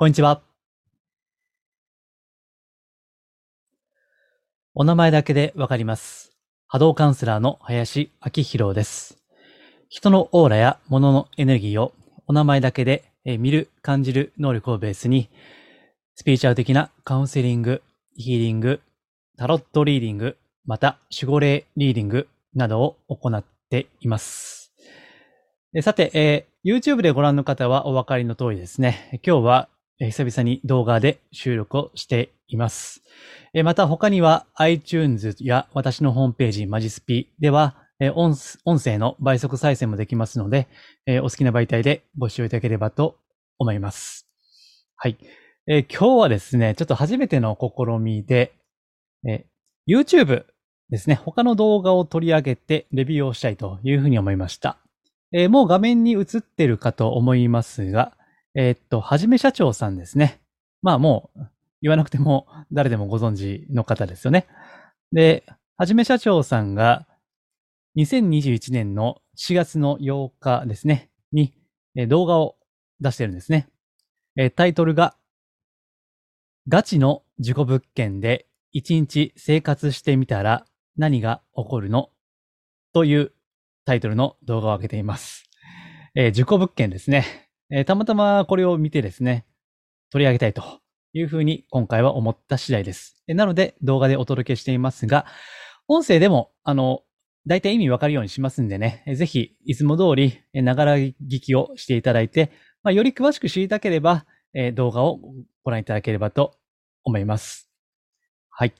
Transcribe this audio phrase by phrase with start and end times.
[0.00, 0.42] こんにちは。
[4.72, 6.30] お名前だけでわかります。
[6.68, 9.18] 波動カウンセラーの林明宏です。
[9.88, 11.94] 人のオーラや物のエネルギーを
[12.28, 15.30] お名前だけで見る、感じる能力をベースに、
[16.14, 17.82] スピリチュアル的なカウンセリング、
[18.14, 18.80] ヒーリング、
[19.36, 24.72] タロットリーディング、また守護霊リーディングなどを行っています。
[25.82, 29.20] さて、えー YouTube でご覧の方はお分かりの通りですね。
[29.24, 29.68] 今日は
[30.00, 33.02] 久々に動画で収録をしています。
[33.52, 38.36] えまた他には iTunes や私のホームページマジスピではえ音
[38.78, 40.68] 声の倍速再生もできますので、
[41.06, 43.16] えお好きな媒体でご視聴いただければと
[43.58, 44.28] 思います。
[44.96, 45.16] はい。
[45.66, 48.52] えー今日はですね、ちょっと初めての試みで、
[49.26, 50.44] えー YouTube
[50.90, 54.78] ですね、他の動画を取り上げてレビューをしたいというふうに思いました。
[55.32, 58.12] えーもう画面に映ってるかと思いますが、
[58.54, 60.40] えーっと、はじめ社長さんですね。
[60.82, 61.40] まあもう
[61.82, 64.46] 言わなくても誰でもご存知の方ですよね。
[65.12, 65.44] で、
[65.76, 67.06] はじめ社長さんが
[67.96, 71.54] 2021年の4月の8日ですね、に
[72.08, 72.56] 動画を
[73.00, 73.68] 出してるんですね。
[74.36, 75.16] えタイトルが、
[76.68, 80.64] ガチの事故物件で1日生活してみたら
[80.96, 82.10] 何が起こるの？
[82.92, 83.32] という
[83.84, 85.44] タイトルの動画を上げています。
[86.14, 87.47] えー事故物件ですね。
[87.70, 89.44] えーたまたまこれを見てですね、
[90.10, 90.62] 取り上げたいと
[91.12, 93.22] いうふうに今回は思った次第です。
[93.28, 95.26] えなので動画でお届けしていますが、
[95.86, 97.02] 音声でも、あの、
[97.46, 102.50] 大体意味わかるようにしますんでね、えぜひ、いつも通り、えながら聞きをしていただいて、
[102.82, 104.24] まあ、より詳しく知りたければ、
[104.54, 105.20] え動画を
[105.62, 106.54] ご覧いただければと
[107.04, 107.70] 思います。
[108.50, 108.72] はい。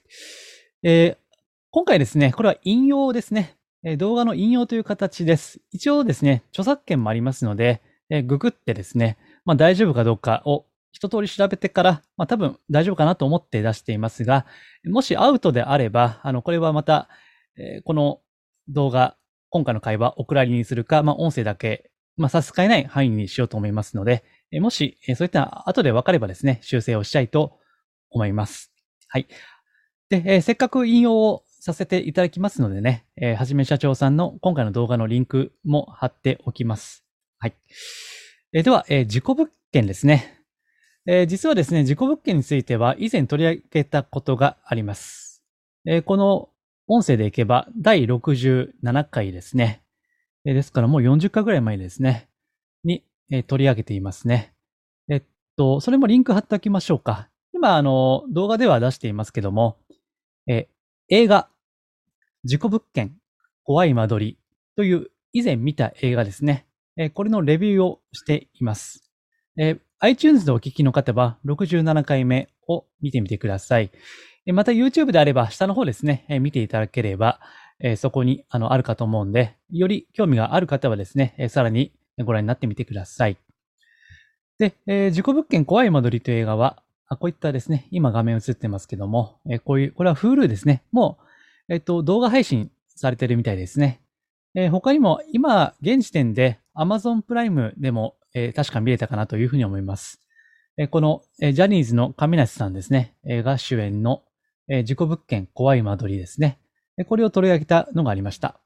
[0.83, 1.29] えー
[1.71, 3.59] 今回ですね、これは引用ですね。
[3.85, 5.61] え動画の引用という形です。
[5.71, 14.47] 一応ですね、著作権もありますので、えーググってですね、まあ大丈夫かどうかを一通り調べてから、まあ多分大丈夫かなと思って出していますが、
[14.87, 17.09] もしアウトであれば、あの、これはまた、
[17.57, 18.21] えーこの
[18.69, 19.17] 動画、
[19.51, 27.59] 今回の会話、お蔵入りにするか、まあ音声だけ、まあ差し支えない範囲にしようと思いますので、えーもし、えーそういった後で分かればですね、修正をしたいと
[28.11, 28.73] 思います。
[29.09, 29.27] はい。
[30.11, 37.08] で、えーせっかく引用をさせていただきますのでね、えーはじめ社長さんの今回の動画のリンクも貼っておきます。
[37.39, 37.55] はい。
[38.53, 40.43] えーでは、えー事故物件ですね。
[41.07, 45.45] えー実はですね、事故物件については以前取り上げたことがあります。
[45.87, 46.49] えーこの
[46.89, 49.83] 音声でいけば第67回ですね。
[50.45, 52.29] えーですからもう40回ぐらい前ですね。
[52.85, 54.55] に、えー取り上げていますね。
[55.11, 55.23] えっ
[55.57, 57.29] と、それもリンク貼っておきましょうか。
[57.53, 59.79] 今、あの、動画では出していますけども、
[60.49, 60.69] え
[61.09, 61.49] 映画、
[62.45, 63.17] 事故物件、
[63.65, 64.39] 怖い間取り
[64.77, 66.68] という以前見た映画ですね。
[66.99, 69.09] えこれのレビューをしています。
[69.57, 73.91] え iTunes でお聞きの方は67回目を見てみてください。
[74.53, 77.41] また YouTube であれば下の方ですね、見ていただければ、
[77.97, 81.93] そこにあるかと思うんで、より興味がある方はですね、さらに
[82.25, 83.37] ご覧になってみてください。
[84.59, 90.83] で、え事故物件怖い間取りという映画は、こういったですね、今画面映ってますけども、えこういう、これは Hulu ですね。
[90.91, 91.19] も
[91.69, 94.01] う、えっと、動画配信されてるみたいですね。
[94.55, 100.21] え他にも今、現時点で Amazon プライムでも、えー確か見れたかなというふうに思います。
[100.77, 104.23] えーこの、えージャニーズの亀梨さんですね、えーが主演の、
[104.69, 106.59] えー事故物件怖い間取りですね。
[107.09, 108.61] これを取り上げたのがありました。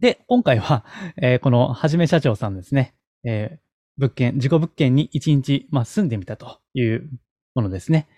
[0.00, 0.84] で、今回は、
[1.20, 3.58] えーこのはじめ社長さんですね、えー
[3.98, 7.10] 物件、事故物件に一日、まあ、住んでみたという
[7.54, 8.08] ものですね。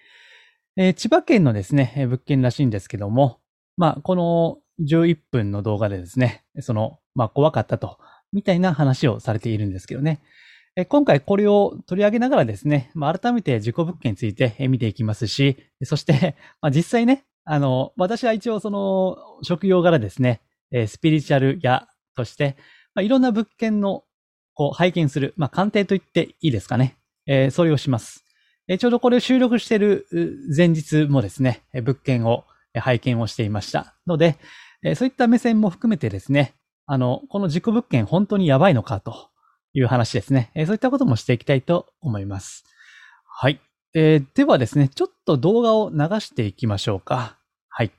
[0.77, 3.41] えー千葉県のですね、物件らしいんですけども、
[3.77, 7.99] まあ、この11分の動画でですね、その、まあ、怖かったと、
[8.33, 10.21] みたいな話をされているんですけどね。
[10.89, 20.41] 今回これを取り上げながらですね、まあ、改めて事故物件について見ていきますし、そして、まあ、実際ね、あの、私は一応その、職業柄ですね、
[20.87, 22.57] スピリチュアル屋として、
[22.95, 24.05] まあ、いろんな物件の、
[24.55, 26.97] こう、拝見する、まあ、鑑定と言っていいですかね。
[27.27, 28.25] えーそれをします。
[28.69, 30.07] えーちょうどこれを収録している
[30.57, 32.45] 前日もですね、物件を
[32.75, 33.97] 拝見をしていました。
[34.07, 34.39] ので、
[34.85, 36.55] えーそういった目線も含めてですね、
[36.87, 39.31] あの、この事故物件本当にやばいのかと
[39.73, 40.51] いう話ですね。
[40.55, 42.65] そういったこともしていきたいと思います。
[43.27, 43.61] はい。
[43.95, 47.39] えーではですね、ちょっと動画を流していきましょうか。
[47.69, 47.91] はい。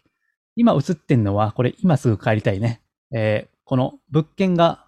[0.55, 2.81] 今映ってんのは、これ今すぐ帰りたいね。
[3.13, 4.85] えーこの物件が、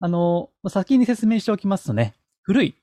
[0.00, 2.74] あの、先に説明しておきますとね、古い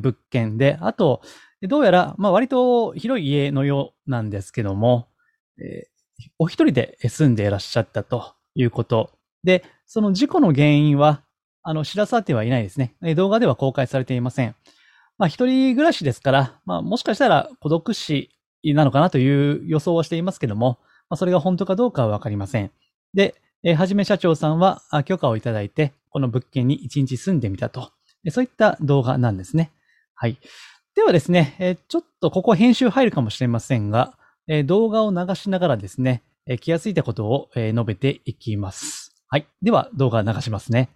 [0.00, 1.22] 物件で、あと、
[1.62, 5.08] どうやら、まあ割と広い家のようなんですけども、
[5.58, 5.96] えー
[6.38, 9.15] お一人で住んでいらっしゃったということ。
[9.46, 11.22] で、その事故の原因は、
[11.62, 12.94] あの、知らされてはいないですね。
[13.14, 14.54] 動画では公開されていません。
[15.18, 18.30] まあ一人暮らしですから、まあもしかしたら孤独死
[18.64, 20.78] なのかなという予想をしていますけども、
[21.08, 22.70] まあそれが本当かどうかはわかりません。
[23.14, 27.92] で、えー、はじめ社長さんは許可をいただいて、この物件に一日住んでみたと。
[28.30, 29.70] そういった動画なんですね。
[30.14, 30.36] はい。
[30.96, 39.05] ではですね、え、ちょっとここ編集入るかもしれませんが、え、動画を流しながらですね、え、気がついたことを、え述べていきます。
[39.28, 39.46] はい。
[39.60, 40.88] では動画流しますね。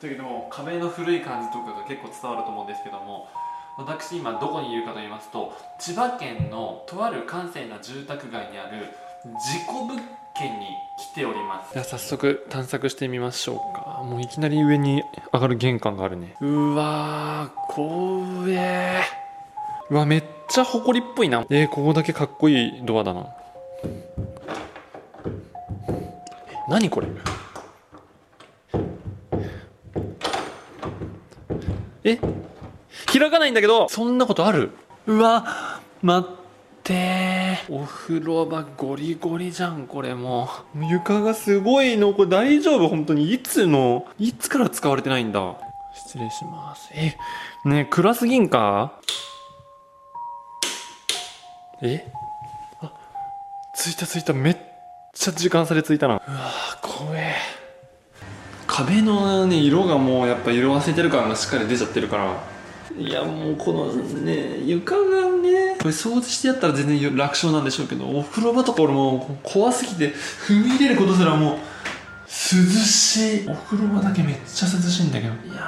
[0.00, 3.28] だけども壁の古い感じとかが結構伝わると思うんですけども
[3.76, 8.86] 私今どこにいるかと言いますと千葉県のとある閑静な住宅街にある
[9.24, 10.00] 事故物
[10.34, 10.68] 件に
[11.12, 11.74] 来ております。
[11.74, 14.02] では早速探索してみましょうか。
[14.02, 15.02] もういきなり上に
[15.34, 16.34] 上がる玄関があるね。
[16.40, 19.02] うわー怖え
[19.90, 21.44] うわめっちゃ埃っぽいな。
[21.50, 23.26] えー、ここだけかっこいいドアだな
[26.70, 27.08] 何これ？
[32.04, 32.18] え？
[33.12, 33.88] 開かないんだけど。
[33.88, 34.70] そんなことある？
[35.08, 36.32] うわ待っ
[36.84, 37.58] て。
[37.68, 40.48] お風呂場ゴリゴリじゃんこれも。
[40.76, 42.14] う床がすごいの。
[42.14, 42.88] これ大丈夫？
[42.88, 43.32] 本当に？
[43.32, 44.06] いつの？
[44.20, 45.56] いつから使われてないんだ？
[45.92, 46.88] 失礼します。
[46.94, 47.16] え？
[47.68, 48.92] ね暗すぎんか？
[51.82, 52.06] え？
[52.80, 52.92] あ
[53.74, 54.32] ついたついた。
[54.32, 54.56] めっ
[55.20, 56.14] ちゃ時間差でついたな。
[56.14, 56.22] うわ
[56.80, 57.34] 怖え。
[58.66, 62.42] 壁のね色がもうやっぱ色あせてる感がしっかり出ちゃってるから。
[62.98, 73.48] いやもうこのね床がねこれ掃除してやったら全然楽勝なんでしょうけどお風呂場とか俺も怖すぎて踏み入れることすらもう涼しい。
[73.48, 75.34] お風呂場だけめっちゃ涼しいんだけど。
[75.34, 75.62] いや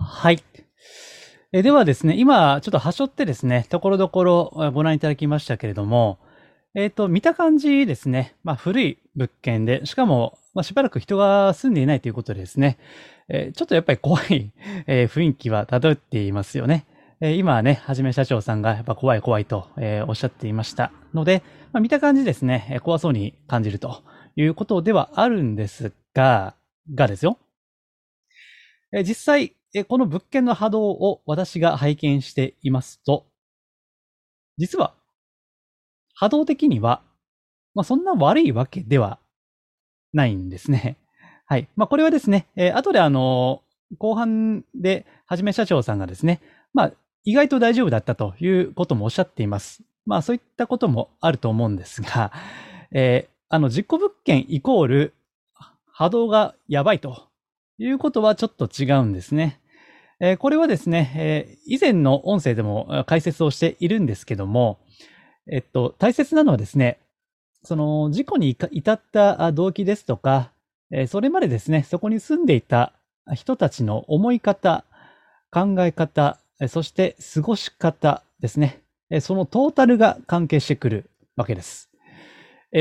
[0.00, 0.42] はい
[1.50, 6.18] えではですね、今、ちょっと端折ってですね、ところどころご覧いただきましたけれども、
[6.74, 12.76] えっ、ー、と、見た感じですね、まあ、古い物件で、しかも、まあ、しばらく人が住んでいないということでですね、
[13.30, 14.52] えー、ちょっとやっぱり怖い、
[14.86, 16.84] えー、雰囲気は漂っていますよね。
[17.22, 21.42] え、今はね、はじめ社長さんがやっぱ怖い怖いと、え、おっしゃっていましたので、
[21.72, 24.02] まあ、見た感じですね、え怖そうに感じると
[24.36, 26.56] いうことではあるんですが、
[26.94, 27.38] がですよ。
[28.92, 33.26] え、実際、え、この物件の波動を私が拝見していますと、
[34.56, 34.94] 実は
[36.20, 37.02] 波動的には、
[37.74, 39.20] まあ、そんな悪いわけでは
[40.12, 40.96] ないんですね。
[41.46, 41.68] はい。
[41.76, 43.62] まあ、これはですね、えー、後であの、
[43.98, 46.40] 後半で、はじめ社長さんがですね、
[46.74, 46.92] まあ、
[47.22, 49.84] 意外と大丈夫だったということもおっしゃっています。
[50.06, 52.32] まあ、そういったこともあると思うんですが、
[52.90, 55.14] えー、あの、実行物件イコール
[55.86, 57.27] 波動がやばいと
[57.78, 59.60] いうことはちょっと違うんですね。
[60.20, 64.80] えー、これはですね、えー、以前の音声でも解説をしているんですけども、
[65.50, 66.98] えっと、大切なのはですね、
[67.62, 70.52] その事故に至った動機ですとか、
[71.08, 72.92] それまでですね、そこに住んでいた
[73.34, 74.84] 人たちの思い方、
[75.50, 76.38] 考え方、
[76.68, 78.80] そして過ごし方ですね。
[79.20, 81.90] そのトータルが関係してくるわけです。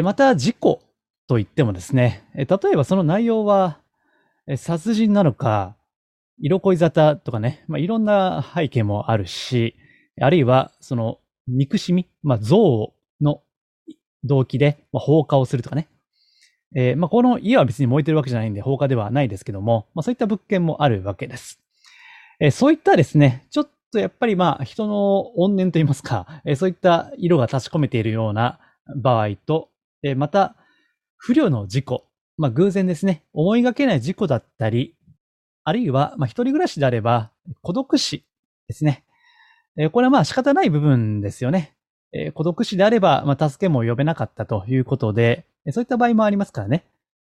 [0.03, 0.81] また、事故
[1.27, 3.79] と言ってもですね、例えばその内容は、
[4.55, 5.75] 殺人なのか、
[6.39, 9.75] 色恋沙汰とかね、まあ、いろんな背景もあるし、
[10.21, 13.41] あるいは、その、憎しみ、まあ、憎悪の
[14.23, 15.87] 動機で、まあ、放火をするとかね。
[16.75, 21.59] えー、まあ、この家は別に燃えてるわけじゃないんで放火ではないですけども、まあ、そういった物件もあるわけです。
[22.39, 28.59] えー、そういったですね、ちょっとやっぱりまあ、人の怨念といいますか、えー、そういった色が立ち込めているような
[28.95, 29.69] 場合と、
[30.03, 30.55] えー、また、
[31.15, 32.05] 不慮の事故、
[32.37, 34.95] まあ、偶然ですね、思いがけない事故だったり、
[35.63, 38.23] あるいは、まあ、一人暮らしであれば、孤独死
[38.67, 39.03] ですね。
[39.77, 41.75] えこれはまあ仕方ない部分ですよね。
[42.11, 46.85] え孤独死であれば、まあ、助けも呼べなかったということで、そういった場合もありますからね。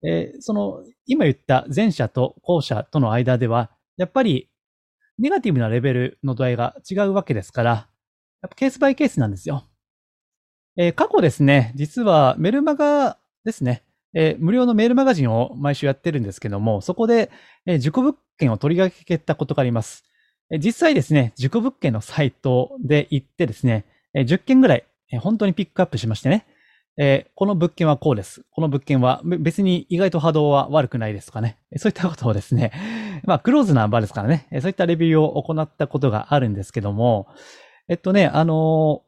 [0.04, 4.50] えその、今言った前者と後者との間では、やっぱり、
[5.18, 7.72] ネガティブなレベルの度合いが違うわけですから、
[8.42, 9.66] やっぱケースバイケースなんですよ。
[10.76, 17.32] え過去ですね、実はメルマガですね、え無料のメールマガジンを毎週やってるんですけども、そこで、
[17.66, 20.04] え自己物件を取り上げたことがあります。
[20.52, 26.46] え実際ですね、事故物件のサイトで行ってですね、え10件ぐらいえ本当にピックアップしましてね、
[26.98, 28.44] えこの物件はこうです。
[28.52, 31.58] この物件は別に意外と波動は悪くないですとかね。
[31.78, 32.72] そういったことをですね、
[33.26, 37.28] まあクローズな場ですからね、そういったレビューを行ったことがあるんですけども、
[37.88, 39.04] えっとね、あの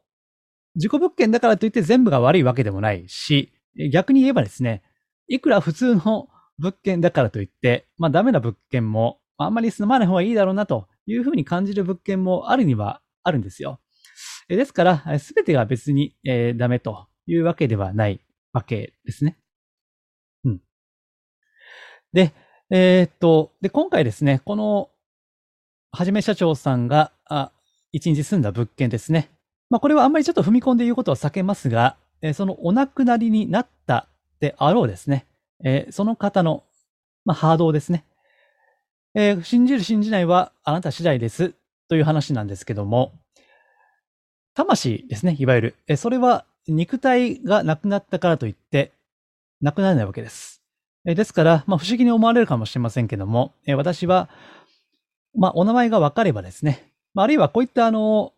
[0.76, 3.52] 事故物件だからといって全部が悪いわけでもないし、
[3.92, 4.82] 逆に言えばですね、
[5.28, 6.28] いくら普通の
[6.58, 13.80] 物件だからといって、まあダメな物件もあんまり住まない方がいいだろうなというふうに感じる物件もあるにはあるんですよ。
[14.48, 18.20] ですから、すべてが別に、えー、ダメというわけではない
[18.52, 19.36] わけですね。
[20.44, 20.60] うん。
[22.12, 22.32] で、
[22.70, 24.90] えーっと、で、今回ですね、この、
[25.90, 27.50] はじめ社長さんが、あ、
[27.92, 29.30] 一日住んだ物件ですね。
[29.68, 34.08] まあ、これはあんまりちょっと踏み込んで言うことは避けますが、えーそのお亡くなりになった
[34.40, 35.26] であろうですね。
[35.64, 36.64] えーその方の、
[37.24, 38.04] まあ、波動ですね。
[39.14, 41.54] えー信じる信じないはあなた次第です
[41.88, 43.12] という話なんですけども、
[44.54, 45.74] 魂ですね、いわゆる。
[45.86, 48.92] えそれは肉体がなくなったからといって、
[49.60, 50.62] なくならないわけです。
[51.04, 54.28] えですから、まあ、不思議に思われるかもしれませんけども、え私は、
[55.34, 58.32] まあ、お名前がわかればですね、まあ、るいはこういったあの、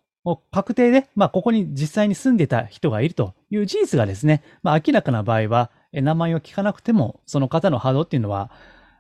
[0.51, 8.51] 確定で、まあ、ここに実際に住んでた人がいるという事実がですね、まあ、明らかな場合は、名前を聞かなくても、その方の波動っていうのは、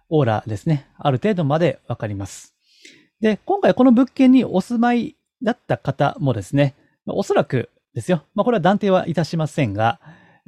[0.09, 2.55] オーラですね、ある程度までわかります。
[3.21, 6.75] で、今回この物件にお住まいだった方もですね、
[7.07, 10.01] おそらくですよ、まあ、これは断定はいたしませんが、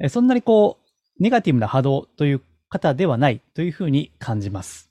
[0.09, 4.89] そんなにこう、ネガティブな波動という方ではないというふうに感じます。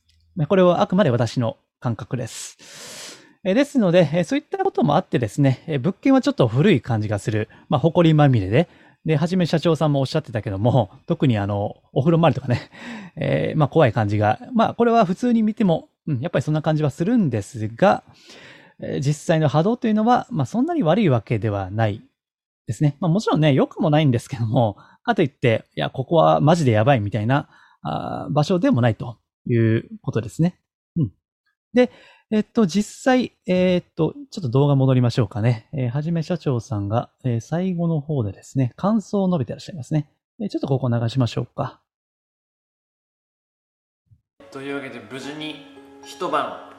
[0.48, 3.18] これはあくまで私の感覚です。
[3.42, 8.68] ですので、そういったこともあってですね、物件はちょっと古い感じがする、まあ、埃まみれで、
[9.06, 12.70] で、はじめ社長さんもおっしゃってたけども、特にあの、お風呂周りとかね、
[13.16, 18.02] えーまあ怖い感じが、まあこれは普通に見ても、うん、やっぱりそんな感じはするんですが、
[18.80, 22.02] えー実際の波動というのは、まあそんなに悪いわけではない
[22.66, 22.96] ですね。
[23.00, 27.48] まあもちろんね、良くもないんですけども、かといって、いや、ここはマジでやばいみたいな
[27.82, 30.58] あー場所でもないということですね。
[30.96, 31.12] うん。
[31.72, 31.90] で、
[32.32, 35.68] えっと、実際、えーっと、ちょっと動画戻りましょうかね。
[35.72, 40.08] えーはじめ社長さんが、えー最後の方でですね、感想を述べてらっしゃいますね。
[40.40, 41.80] えちょっとここ流しましょうか。
[44.52, 45.56] というわけで無事に
[46.04, 46.70] 一晩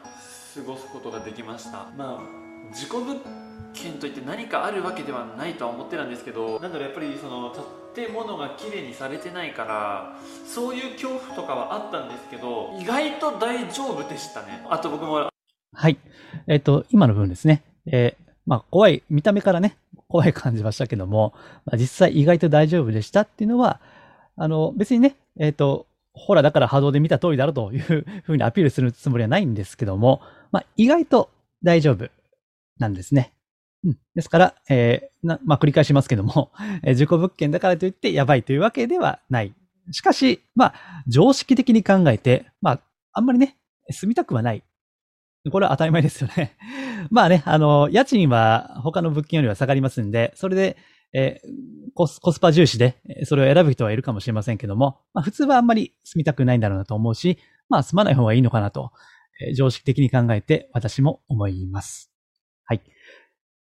[0.56, 3.18] 過ごすことができましたまあ事故物
[3.74, 7.56] 件といって何かあるわけではないとは思ってたんですけどなんだろやっぱりその
[7.96, 15.31] 建物が綺麗にされてないからそういう恐怖とかはあったんですけど意外と大丈夫でしたねあと僕も
[15.74, 15.98] はい。
[16.48, 17.64] えっと、今の部分ですね。
[17.86, 21.34] えーまあ、怖い、見た目からね、怖い感じはしたけども、
[21.66, 23.80] まあ、実際意外と大丈夫でしたっていうのは、
[24.36, 31.30] あの、別にね、えっと、ほら、だから波動で見た通りだろうというふうにアピールするつもりはないんですけども、まあ、意外と
[31.64, 32.10] 大丈夫
[32.80, 33.32] なんですね。
[33.86, 33.98] うん。
[34.16, 36.52] ですから、えーな、まあ、繰り返しますけども、
[36.84, 39.54] えー事故物件だからといってやばいというわけではない。
[39.92, 40.74] しかし、まあ、
[41.08, 42.80] 常識的に考えて、まあ、
[43.14, 43.56] あんまりね、
[43.92, 44.64] 住みたくはない。
[45.50, 46.56] これは当たり前ですよね。
[47.10, 50.78] まあね、あの、家賃は他の物件よりは下がりますんで、それで、
[51.14, 51.42] え
[51.94, 52.96] コス、コスパ重視で、
[53.26, 57.38] それを選ぶ人はいるかもしれませんけども、まあ普通はあんまり住みたくないんだろうなと思うし、
[57.70, 58.92] まあ住まない方がいいのかなと、
[59.48, 62.12] えー常識的に考えて私も思います。
[62.66, 62.82] はい。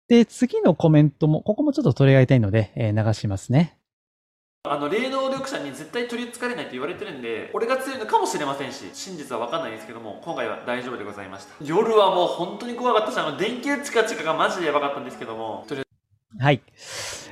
[0.09, 3.75] で、次のコメントも、ここもちょっと取り上げたいので、えー流しますね。
[4.73, 15.87] あの霊能力者に絶対取り憑かれないと言われてるんで俺が強いのかもしれませんし真実は分かんないですけども今回は大丈夫でございました夜はもう本当に怖かったしあの電球チカチカがマジでやばかったんですけどもとりあえず
[16.39, 16.63] はい。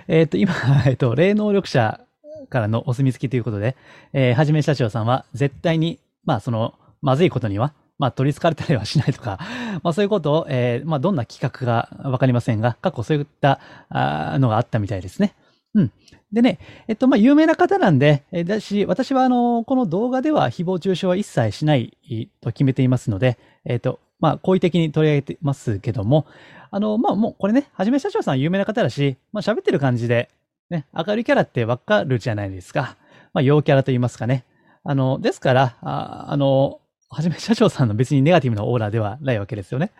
[0.08, 0.54] えっ、と、今、
[0.86, 2.00] えっ、と、霊能力者
[2.48, 3.76] からのお墨付きということで、
[4.12, 9.38] えーはじめ社長さんは絶対に、まあ、その、まずいことには、まあ、取り憑かれたりはしないとか、
[9.82, 15.34] まあ、そういうことを、えーまあ、どんな企画かわかりませんが、過去そういったあのがあったみたいですね。
[15.74, 15.92] うん。
[16.34, 21.96] でね、えっと、まあ、有名な方なんで、えだし、私は、あの、この動画では誹謗中傷は一切しない
[22.40, 26.26] と決めていますので、えっと、まあ、好意的に取り上げてますけども、
[26.72, 30.28] あの、まあ、もうこれね、はじめ社長さん有名な方だし、まあ、喋ってる感じで、
[30.70, 32.96] ね、明るいキャラってわかるじゃないですか。
[33.32, 34.44] まあ、陽キャラと言いますかね。
[34.82, 36.80] あの、ですから、ああの、
[37.14, 39.92] はじめ社長さんの別にネガティブなオーラではないわけですよね。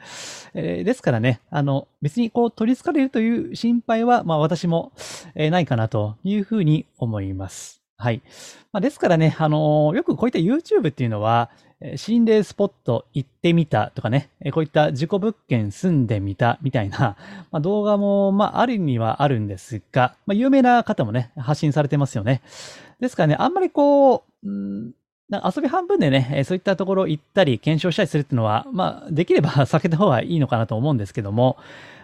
[0.52, 4.92] えーですからね、あの、別にこう取り憑かれるという心配は、まあ私も、
[5.34, 7.80] えーないかなというふうに思います。
[7.96, 8.22] はい。
[8.72, 11.50] まあ、ですからね、あのよくこういった YouTube っていうのは、
[11.96, 17.16] 心霊スポット行ってみたとかね、こういった事故物件住んでみたみたいな、
[17.52, 22.42] まあ、動画も、まあ、あるにはあるんですが、まあ、有名な方もね、発信されてますよね。
[23.00, 24.48] ですからね、あんまりこう、
[25.30, 31.56] 遊び半分でね、そういったところ行ったり検証したりするっていうのは、まあ、できれば 避けた方がいいのかなと思うんですけども、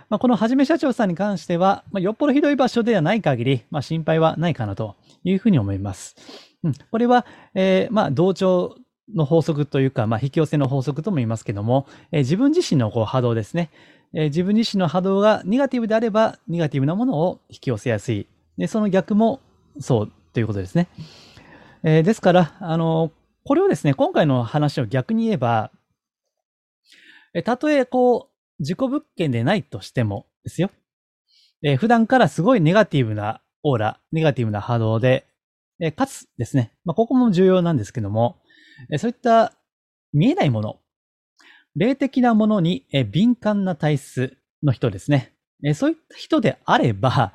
[0.09, 6.17] まあ、このはじめ社長さんに関しては、まあ、よっぽどひどい場所ではない限り、まあ、心配はないかなというふうに思います。
[6.65, 8.77] うん、これは、えーまあ、同調
[9.15, 13.71] の法則というか、まあ、引き寄せの法則とも言いますけども、えー自分自身のこう波動ですね。
[14.15, 18.27] えー自分自身の波動がネガティブであれば、ネガティブなものを引き寄せやすい。
[18.59, 19.41] で、その逆も
[19.79, 20.89] そうということですね。
[21.83, 23.11] えーですから、あの、
[23.45, 25.71] これをですね、今回の話を逆に言えば、
[27.33, 30.71] えたとえこう、自己物件でないとしてもですよ。
[31.63, 35.27] えー普段からすごいネガティブなオーラ、ネガティブな波動で、
[35.81, 38.37] えーかつですね、まあ、ここも重要なんですけども、
[38.93, 39.53] えーそういった
[40.13, 40.81] 見えないもの、
[41.77, 45.33] 霊的なものに敏感な体質の人ですね。
[45.75, 47.33] そういった人であれば、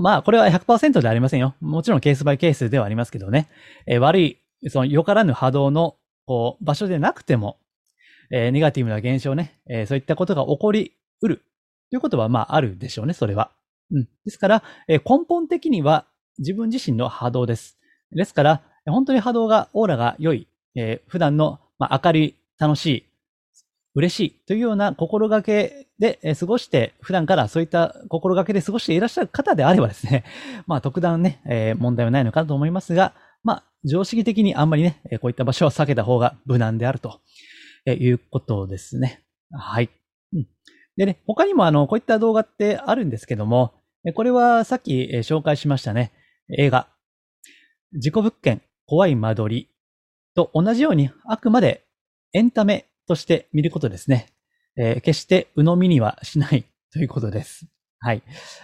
[0.00, 1.54] まあ、これは100%ではありませんよ。
[1.60, 3.48] もちろんケースバイケースではありますけどね。
[3.86, 4.38] え悪い、
[4.68, 7.58] そのよからぬ波動のこう場所でなくても、
[8.32, 11.42] えネガティブな現象ね、えそういったことが起こりうる
[11.90, 13.50] ということはまああるでしょうね、それは。
[13.90, 14.08] うん。
[14.24, 16.06] ですから、え根本的には
[16.38, 17.78] 自分自身の波動です。
[18.12, 23.06] ですから、本当に波動が、オーラが良い、えー、普段の、まあ、明るい、楽しい、
[23.94, 30.24] 嬉しいというような心がけで過ごして、普段からそういった心がけで過ごしていらっしゃる方であればですね、
[30.66, 37.20] まあ特段ね、えー、問題はないのかと思いますが、まあ常識的にあんまりね、こういった場所は避けた方が無難であると
[37.86, 39.24] いうことですね。
[39.50, 39.90] はい。
[40.96, 43.72] でね、他にもあの、こういった動画ってあるんですけども、
[44.14, 46.12] これはさっき紹介しましたね、
[46.58, 46.88] 映画、
[47.94, 49.68] 事故物件、怖い間取り
[50.34, 51.86] と同じようにあくまで
[52.32, 54.28] エンタメとして見ることですね。
[54.76, 57.66] えー、決して鵜呑みにはしないということです。
[57.98, 58.22] はい。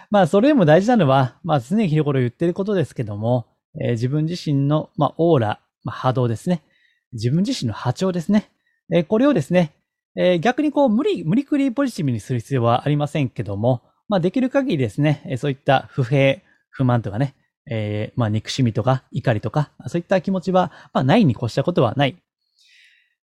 [0.09, 3.45] まあ、それでも大事なのは、まあ、常に日頃言ってることですけども、
[3.83, 6.63] えー、自分自身の、まあ、オーラ、まあ、波動ですね。
[7.11, 8.49] 自分自身の波長ですね。
[8.93, 9.73] えー、これをですね、
[10.15, 16.39] えー、逆にこう、無理、無理くりポジティブにする必要はありませんけども、まあ、できる限りですねえ、そういった不平、
[16.69, 17.35] 不満とかね、
[17.69, 22.15] えー、まあ、憎しみとか怒りとか、そういった気持ちは、まあ、ないに越したことはない。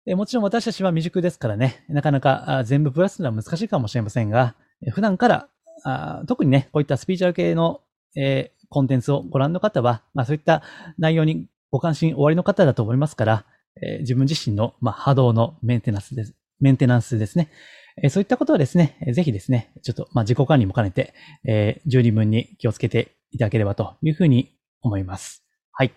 [0.07, 4.55] えもちろん私たちは未熟ですからね、なかなか全部プラスするのは難しいかもしれませんが、
[4.91, 5.49] 普段から
[5.85, 7.81] あ、特にね、こういったスピーチャル系の、
[8.15, 10.63] えー、コンテンツをご覧の方は、まあ、そういった
[10.97, 13.45] 内容にご関心おありの方だと思いますから、
[13.81, 16.33] えー、自分自身の、まあ、波動のメンテナンスです。
[16.59, 17.49] メンテナンスですね。
[18.01, 21.13] えー、そういったことはですね、ぜひですね、ちょっと、まあ、自己管理も兼ねて、
[21.47, 25.44] えー、十二分に気をつけていただければというふうに思います。
[25.77, 25.91] はい。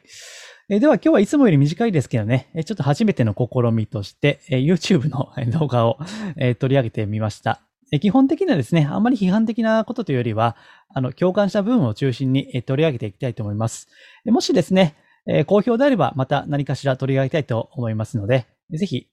[0.69, 5.99] えでは今日はいつもより短いですけどね、ちょっと初めての試みとして、え YouTube の動画を
[6.37, 7.63] え取り上げてみました。
[7.93, 10.57] え基本的にはですね、あんまり批判的なことというよりは、
[10.93, 13.87] あの、共感した部分を中心にえ取り上げていきたいと思います。
[14.27, 14.97] もしですね、
[15.29, 19.07] え好評であればまた何かしら取り上げたいと思いますので、ぜひ、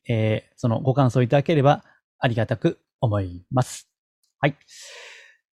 [0.55, 1.83] そのご感想いただければ
[2.17, 3.87] ありがたく思います。
[4.39, 4.55] はい。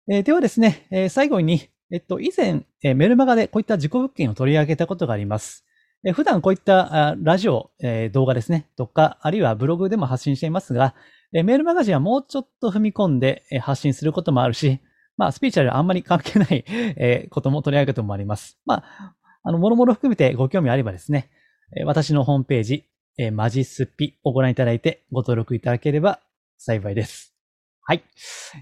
[0.09, 5.65] えではですね、え最後に、えっと、以前、えメルマガでこういった自己物件を取り上げたことがあります。
[6.05, 10.95] え普段こういったラジオ、え動画ですね、とか、あるいはブログでも発信していますが、
[11.33, 14.79] えメールマガジンはもうちょっと踏み込んでえ発信することもあるし、
[15.17, 18.57] まあ、スピーチャルはあんまり関係ないえことも取り上げることもあります。
[18.65, 21.29] まあ、あの、もろもろ含めてご興味あればですね、
[21.77, 22.85] え私のホームページ、
[23.17, 26.21] えマジスピをご覧いただいてご登録いただければ
[26.57, 27.35] 幸いです。
[27.81, 28.03] はい。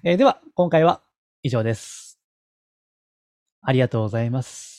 [0.04, 1.02] えでは、今回は
[1.44, 2.09] 以上です。
[3.62, 4.79] ありがとうございます。